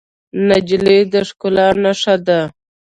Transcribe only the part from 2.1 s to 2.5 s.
ده.